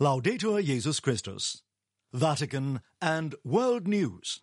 [0.00, 1.64] Laudetur Jesus Christus.
[2.12, 4.40] Vatican and World News.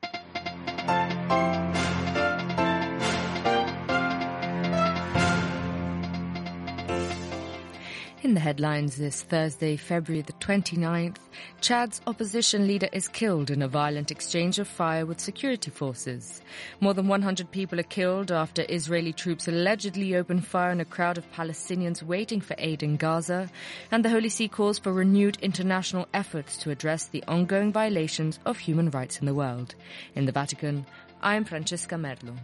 [8.25, 11.17] In the headlines this Thursday, February the 29th,
[11.61, 16.41] Chad's opposition leader is killed in a violent exchange of fire with security forces.
[16.79, 21.19] More than 100 people are killed after Israeli troops allegedly opened fire on a crowd
[21.19, 23.47] of Palestinians waiting for aid in Gaza,
[23.91, 28.57] and the Holy See calls for renewed international efforts to address the ongoing violations of
[28.57, 29.75] human rights in the world.
[30.15, 30.87] In the Vatican,
[31.21, 32.35] I am Francesca Merlo.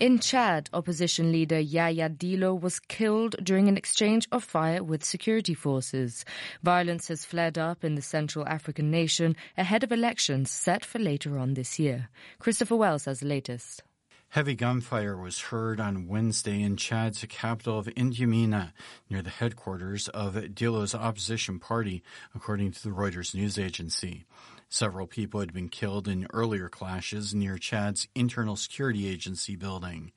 [0.00, 5.54] In Chad, opposition leader Yaya Dillo was killed during an exchange of fire with security
[5.54, 6.24] forces.
[6.62, 11.36] Violence has flared up in the Central African nation ahead of elections set for later
[11.36, 12.10] on this year.
[12.38, 13.82] Christopher Wells has the latest.
[14.28, 18.72] Heavy gunfire was heard on Wednesday in Chad's capital of N'Djamena,
[19.10, 22.04] near the headquarters of Dillo's opposition party,
[22.36, 24.26] according to the Reuters news agency.
[24.70, 30.12] Several people had been killed in earlier clashes near Chad's Internal Security Agency building.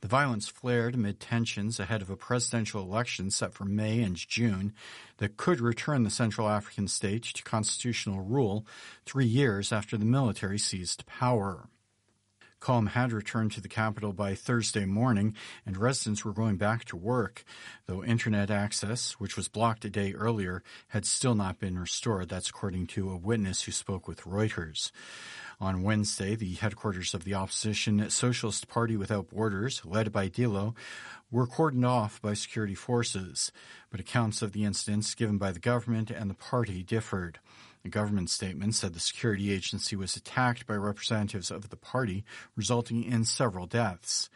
[0.00, 4.72] The violence flared amid tensions ahead of a presidential election set for May and June
[5.18, 8.66] that could return the Central African state to constitutional rule
[9.04, 11.68] three years after the military seized power.
[12.62, 15.34] Calm had returned to the capital by Thursday morning,
[15.66, 17.42] and residents were going back to work,
[17.86, 22.28] though internet access, which was blocked a day earlier, had still not been restored.
[22.28, 24.92] That's according to a witness who spoke with Reuters.
[25.60, 30.76] On Wednesday, the headquarters of the opposition Socialist Party Without Borders, led by Dillo,
[31.32, 33.50] were cordoned off by security forces,
[33.90, 37.40] but accounts of the incidents given by the government and the party differed.
[37.82, 42.24] The government statement said the security agency was attacked by representatives of the party,
[42.56, 44.30] resulting in several deaths.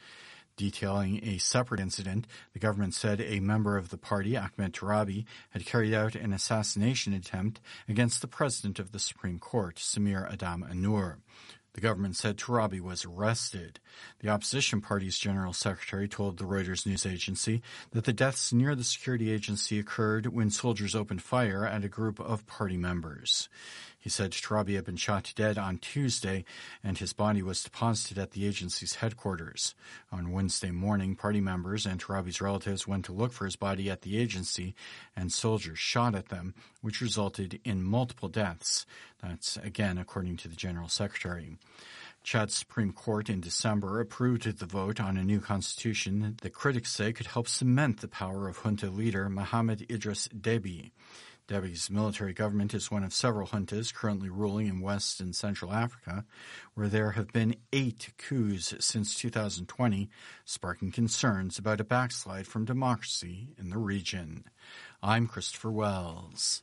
[0.57, 5.67] Detailing a separate incident, the government said a member of the party, Ahmed Turabi, had
[5.67, 11.17] carried out an assassination attempt against the president of the Supreme Court, Samir Adam Anur.
[11.77, 13.81] The government said Turabi was arrested.
[14.21, 18.83] The opposition party's general secretary told the Reuters news agency that the deaths near the
[18.83, 23.51] security agency occurred when soldiers opened fire at a group of party members.
[24.07, 26.45] He said Turabi had been shot dead on Tuesday
[26.85, 29.75] and his body was deposited at the agency's headquarters.
[30.13, 34.03] On Wednesday morning, party members and Turabi's relatives went to look for his body at
[34.03, 34.77] the agency
[35.17, 38.87] and soldiers shot at them, which resulted in multiple deaths.
[39.21, 41.59] That's again according to the General Secretary.
[42.23, 47.13] Chad's Supreme Court in December approved the vote on a new constitution that critics say
[47.13, 50.93] could help cement the power of junta leader Mohamed Idris Deby.
[51.49, 56.25] Deby's military government is one of several juntas currently ruling in West and Central Africa,
[56.75, 60.09] where there have been eight coups since 2020,
[60.45, 64.45] sparking concerns about a backslide from democracy in the region.
[65.01, 66.63] I'm Christopher Wells.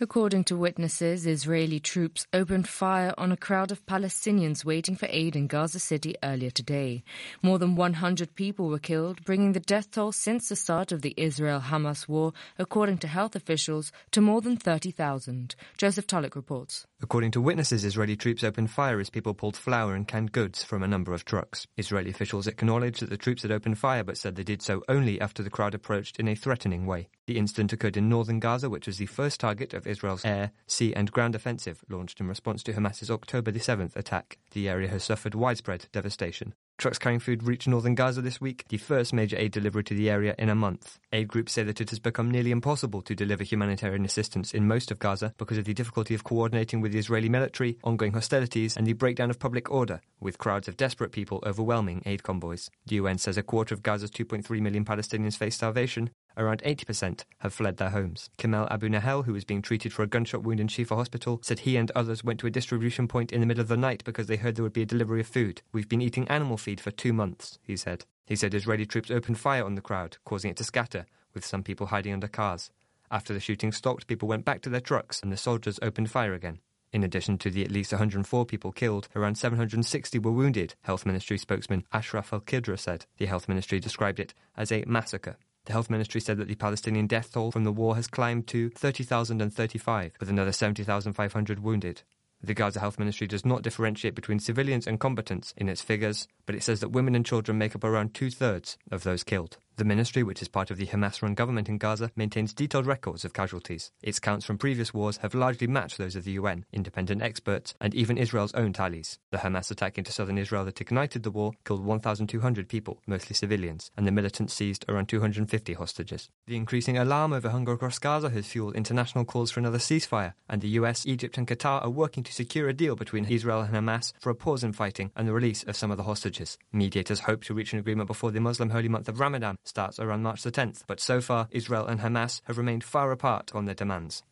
[0.00, 5.36] According to witnesses, Israeli troops opened fire on a crowd of Palestinians waiting for aid
[5.36, 7.02] in Gaza City earlier today.
[7.42, 11.14] More than 100 people were killed, bringing the death toll since the start of the
[11.16, 15.54] Israel Hamas war, according to health officials, to more than 30,000.
[15.76, 16.86] Joseph Tulloch reports.
[17.02, 20.82] According to witnesses, Israeli troops opened fire as people pulled flour and canned goods from
[20.82, 21.66] a number of trucks.
[21.76, 25.20] Israeli officials acknowledged that the troops had opened fire, but said they did so only
[25.20, 27.08] after the crowd approached in a threatening way.
[27.26, 30.94] The incident occurred in northern Gaza, which was the first target of Israel's air, sea,
[30.94, 34.38] and ground offensive launched in response to Hamas's October the 7th attack.
[34.52, 36.54] The area has suffered widespread devastation.
[36.78, 40.08] Trucks carrying food reached northern Gaza this week, the first major aid delivery to the
[40.08, 40.98] area in a month.
[41.12, 44.90] Aid groups say that it has become nearly impossible to deliver humanitarian assistance in most
[44.90, 48.86] of Gaza because of the difficulty of coordinating with the Israeli military, ongoing hostilities, and
[48.86, 52.70] the breakdown of public order, with crowds of desperate people overwhelming aid convoys.
[52.86, 57.52] The UN says a quarter of Gaza's 2.3 million Palestinians face starvation, Around 80% have
[57.52, 58.30] fled their homes.
[58.38, 61.60] Kamel Abu Nahel, who was being treated for a gunshot wound in Shifa Hospital, said
[61.60, 64.26] he and others went to a distribution point in the middle of the night because
[64.26, 65.62] they heard there would be a delivery of food.
[65.72, 68.04] We've been eating animal feed for two months, he said.
[68.26, 71.62] He said Israeli troops opened fire on the crowd, causing it to scatter, with some
[71.62, 72.70] people hiding under cars.
[73.10, 76.32] After the shooting stopped, people went back to their trucks and the soldiers opened fire
[76.32, 76.60] again.
[76.92, 81.38] In addition to the at least 104 people killed, around 760 were wounded, Health Ministry
[81.38, 83.06] spokesman Ashraf Al Qidra said.
[83.18, 85.36] The Health Ministry described it as a massacre.
[85.66, 88.70] The Health Ministry said that the Palestinian death toll from the war has climbed to
[88.70, 92.02] 30,035, with another 70,500 wounded.
[92.42, 96.54] The Gaza Health Ministry does not differentiate between civilians and combatants in its figures, but
[96.54, 99.58] it says that women and children make up around two thirds of those killed.
[99.80, 103.24] The ministry, which is part of the Hamas run government in Gaza, maintains detailed records
[103.24, 103.92] of casualties.
[104.02, 107.94] Its counts from previous wars have largely matched those of the UN, independent experts, and
[107.94, 109.18] even Israel's own tallies.
[109.30, 113.90] The Hamas attack into southern Israel that ignited the war killed 1,200 people, mostly civilians,
[113.96, 116.28] and the militants seized around 250 hostages.
[116.46, 120.60] The increasing alarm over hunger across Gaza has fueled international calls for another ceasefire, and
[120.60, 124.12] the US, Egypt, and Qatar are working to secure a deal between Israel and Hamas
[124.20, 126.58] for a pause in fighting and the release of some of the hostages.
[126.70, 130.22] Mediators hope to reach an agreement before the Muslim holy month of Ramadan starts around
[130.22, 133.74] March the 10th, but so far Israel and Hamas have remained far apart on their
[133.74, 134.22] demands.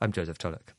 [0.00, 0.74] I'm Joseph Tulloch.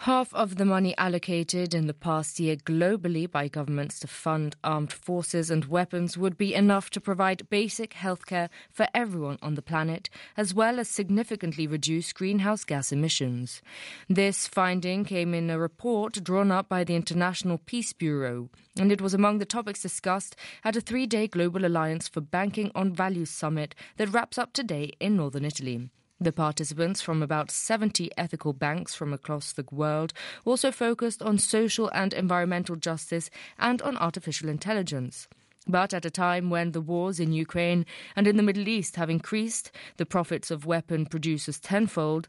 [0.00, 4.92] Half of the money allocated in the past year globally by governments to fund armed
[4.92, 10.08] forces and weapons would be enough to provide basic healthcare for everyone on the planet,
[10.36, 13.62] as well as significantly reduce greenhouse gas emissions.
[14.08, 19.00] This finding came in a report drawn up by the International Peace Bureau, and it
[19.00, 23.30] was among the topics discussed at a three day Global Alliance for Banking on Values
[23.30, 25.88] summit that wraps up today in northern Italy.
[26.18, 30.14] The participants from about 70 ethical banks from across the world
[30.46, 33.28] also focused on social and environmental justice
[33.58, 35.28] and on artificial intelligence.
[35.68, 37.84] But at a time when the wars in Ukraine
[38.14, 42.28] and in the Middle East have increased the profits of weapon producers tenfold,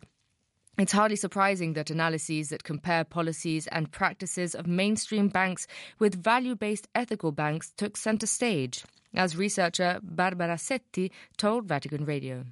[0.78, 5.66] it's hardly surprising that analyses that compare policies and practices of mainstream banks
[5.98, 8.84] with value based ethical banks took center stage,
[9.14, 12.44] as researcher Barbara Setti told Vatican Radio.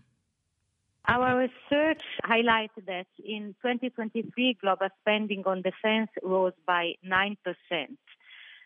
[1.07, 7.37] Our research highlighted that in 2023, global spending on defense rose by 9%,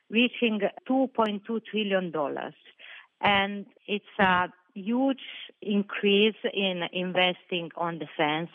[0.09, 2.13] reaching $2.2 trillion.
[3.21, 5.25] And it's a huge
[5.61, 8.51] increase in investing on defense.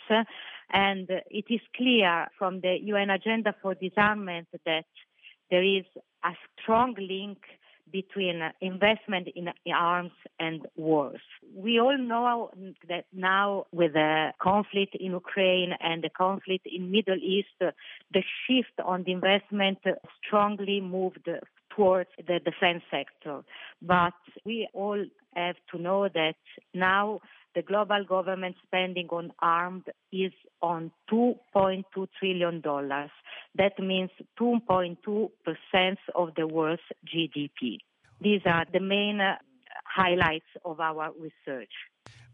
[0.73, 4.87] And it is clear from the UN Agenda for Disarmament that
[5.51, 5.85] there is
[6.25, 7.39] a strong link
[7.95, 10.11] between uh, investment in arms
[10.41, 11.21] and wars.
[11.55, 12.51] We all know
[12.89, 18.77] that now with the conflict in Ukraine and the conflict in Middle East, the shift
[18.85, 19.79] on the investment
[20.27, 21.29] strongly moved
[21.77, 23.43] towards the defense sector.
[23.81, 25.05] But we all
[25.37, 26.35] have to know that
[26.75, 27.21] now
[27.55, 31.85] the global government spending on armed is on $2.2
[32.19, 32.61] trillion.
[33.57, 34.11] That means
[34.41, 35.29] 2.2%
[36.15, 37.79] of the world's GDP.
[38.21, 39.37] These are the main uh,
[39.85, 41.73] highlights of our research.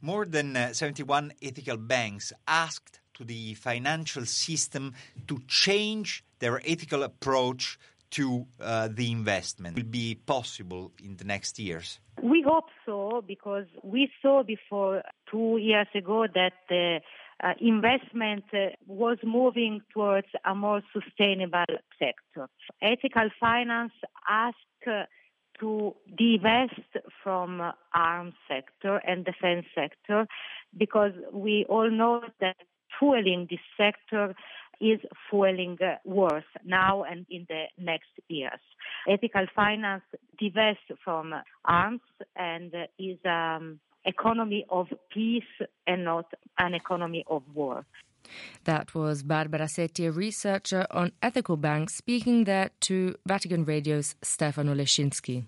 [0.01, 4.95] More than uh, 71 ethical banks asked to the financial system
[5.27, 7.79] to change their ethical approach
[8.11, 12.01] to uh, the investment will be possible in the next years?
[12.23, 17.01] We hope so because we saw before two years ago that the
[17.43, 21.65] uh, investment uh, was moving towards a more sustainable
[21.99, 22.49] sector.
[22.83, 23.93] Ethical finance
[24.29, 25.05] asked uh,
[25.61, 26.91] to divest
[27.23, 27.63] from
[27.95, 30.27] arms sector and defense sector
[30.77, 32.57] because we all know that
[32.99, 34.35] fueling this sector
[34.81, 38.61] is fueling uh, wars now and in the next years.
[39.09, 40.03] Ethical finance
[40.39, 41.35] divests from
[41.65, 42.01] arms
[42.37, 45.43] and is um, economy of peace
[45.87, 46.27] and not
[46.59, 47.85] an economy of war.
[48.65, 54.75] That was Barbara Setti, a researcher on ethical banks, speaking there to Vatican Radio's Stefano
[54.75, 55.45] Leszczynski.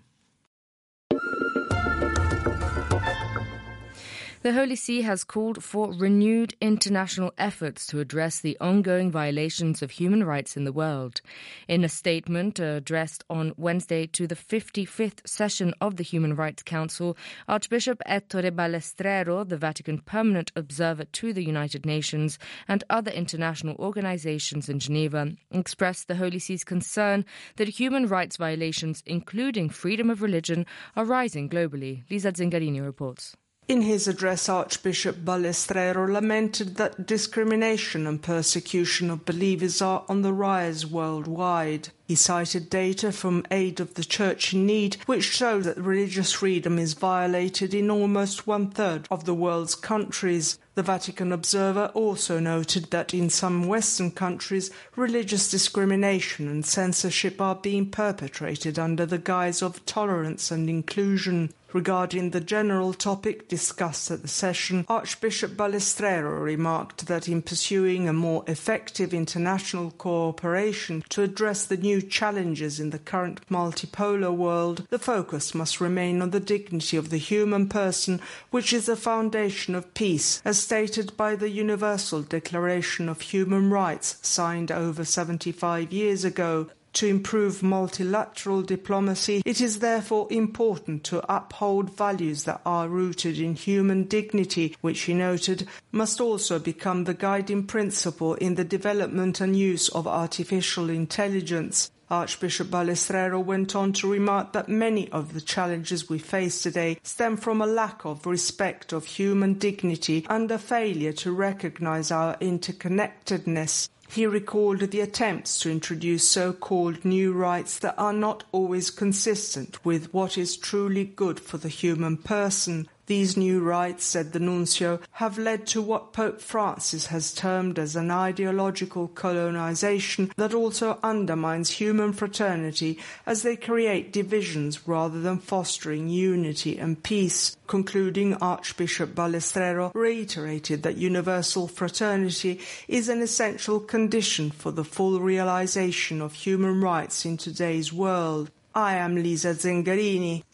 [4.42, 9.92] The Holy See has called for renewed international efforts to address the ongoing violations of
[9.92, 11.20] human rights in the world.
[11.68, 17.16] In a statement addressed on Wednesday to the 55th session of the Human Rights Council,
[17.46, 22.36] Archbishop Ettore Balestrero, the Vatican permanent observer to the United Nations
[22.66, 27.24] and other international organizations in Geneva, expressed the Holy See's concern
[27.58, 32.02] that human rights violations, including freedom of religion, are rising globally.
[32.10, 33.36] Lisa Zengarini reports.
[33.68, 40.32] In his address, Archbishop Balestrero lamented that discrimination and persecution of believers are on the
[40.32, 41.90] rise worldwide.
[42.12, 46.78] He cited data from Aid of the Church in Need, which show that religious freedom
[46.78, 50.58] is violated in almost one third of the world's countries.
[50.74, 57.54] The Vatican Observer also noted that in some Western countries, religious discrimination and censorship are
[57.54, 61.54] being perpetrated under the guise of tolerance and inclusion.
[61.72, 68.12] Regarding the general topic discussed at the session, Archbishop Balestrero remarked that in pursuing a
[68.12, 74.98] more effective international cooperation to address the new challenges in the current multipolar world, the
[74.98, 79.94] focus must remain on the dignity of the human person, which is the foundation of
[79.94, 86.68] peace, as stated by the Universal Declaration of Human Rights, signed over 75 years ago.
[86.94, 93.54] To improve multilateral diplomacy, it is therefore important to uphold values that are rooted in
[93.54, 99.56] human dignity, which he noted must also become the guiding principle in the development and
[99.56, 101.90] use of artificial intelligence.
[102.12, 107.38] Archbishop Balestrero went on to remark that many of the challenges we face today stem
[107.38, 113.88] from a lack of respect of human dignity and a failure to recognize our interconnectedness.
[114.10, 120.12] He recalled the attempts to introduce so-called new rights that are not always consistent with
[120.12, 122.88] what is truly good for the human person.
[123.06, 127.96] These new rights, said the nuncio, have led to what Pope Francis has termed as
[127.96, 136.08] an ideological colonization that also undermines human fraternity as they create divisions rather than fostering
[136.08, 137.56] unity and peace.
[137.66, 146.22] Concluding, Archbishop Balestrero reiterated that universal fraternity is an essential condition for the full realization
[146.22, 148.50] of human rights in today's world.
[148.74, 150.44] I am Lisa Zengarini.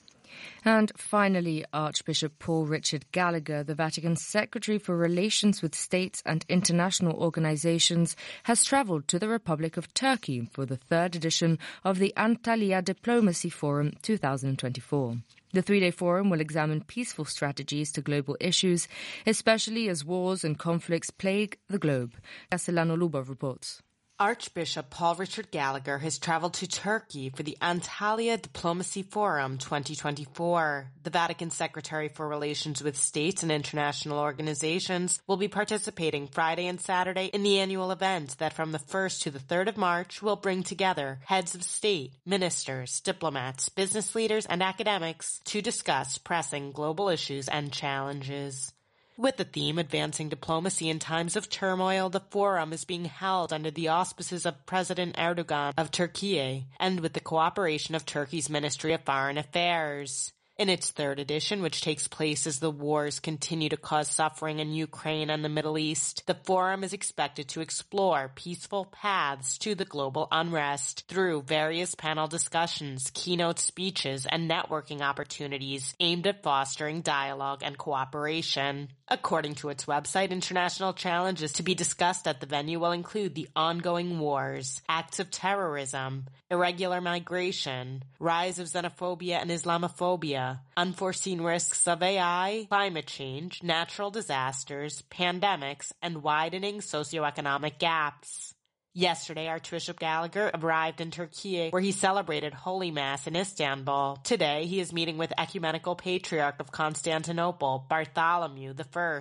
[0.65, 7.17] And finally, Archbishop Paul Richard Gallagher, the Vatican's Secretary for Relations with States and International
[7.17, 12.85] Organizations, has travelled to the Republic of Turkey for the third edition of the Antalya
[12.85, 15.17] Diplomacy Forum 2024.
[15.53, 18.87] The three day forum will examine peaceful strategies to global issues,
[19.27, 22.15] especially as wars and conflicts plague the globe.
[22.51, 23.83] Castellano Lubov reports.
[24.21, 30.91] Archbishop Paul Richard Gallagher has traveled to Turkey for the Antalya Diplomacy Forum 2024.
[31.05, 36.81] The Vatican Secretary for Relations with States and International Organizations will be participating Friday and
[36.81, 40.35] Saturday in the annual event that from the 1st to the 3rd of March will
[40.35, 47.09] bring together heads of state, ministers, diplomats, business leaders, and academics to discuss pressing global
[47.09, 48.73] issues and challenges.
[49.21, 53.69] With the theme Advancing Diplomacy in Times of Turmoil, the forum is being held under
[53.69, 59.03] the auspices of President Erdogan of Turkey and with the cooperation of Turkey's Ministry of
[59.03, 60.33] Foreign Affairs.
[60.57, 64.73] In its third edition, which takes place as the wars continue to cause suffering in
[64.73, 69.85] Ukraine and the Middle East, the forum is expected to explore peaceful paths to the
[69.85, 77.63] global unrest through various panel discussions, keynote speeches, and networking opportunities aimed at fostering dialogue
[77.65, 78.91] and cooperation.
[79.11, 83.49] According to its website, international challenges to be discussed at the venue will include the
[83.57, 92.03] ongoing wars, acts of terrorism, irregular migration, rise of xenophobia and Islamophobia, unforeseen risks of
[92.03, 98.55] AI, climate change, natural disasters, pandemics, and widening socioeconomic gaps.
[98.95, 104.19] Yesterday, Archbishop Gallagher arrived in Turkey where he celebrated Holy Mass in Istanbul.
[104.25, 109.21] Today, he is meeting with Ecumenical Patriarch of Constantinople, Bartholomew I.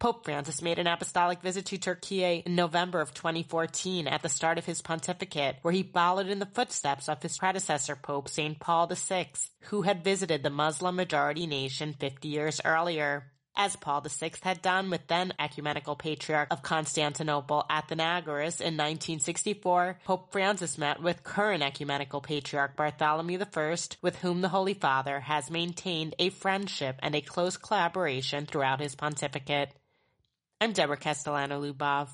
[0.00, 4.56] Pope Francis made an apostolic visit to Turkey in November of 2014 at the start
[4.56, 8.58] of his pontificate, where he followed in the footsteps of his predecessor Pope St.
[8.58, 9.28] Paul VI,
[9.64, 13.30] who had visited the Muslim majority nation 50 years earlier.
[13.62, 20.32] As Paul VI had done with then Ecumenical Patriarch of Constantinople Athenagoras in 1964, Pope
[20.32, 26.14] Francis met with current Ecumenical Patriarch Bartholomew I, with whom the Holy Father has maintained
[26.18, 29.74] a friendship and a close collaboration throughout his pontificate.
[30.58, 32.08] I'm Deborah Castellano Lubov.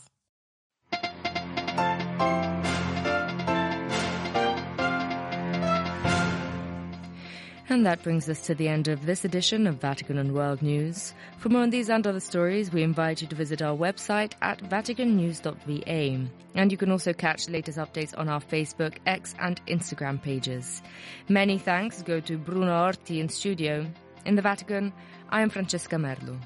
[7.77, 11.13] And that brings us to the end of this edition of Vatican and World News.
[11.37, 14.61] For more on these and other stories, we invite you to visit our website at
[14.61, 16.31] vaticannews.va.
[16.55, 20.81] And you can also catch latest updates on our Facebook, X, and Instagram pages.
[21.29, 23.87] Many thanks go to Bruno Orti in studio.
[24.25, 24.91] In the Vatican,
[25.29, 26.39] I am Francesca Merlo.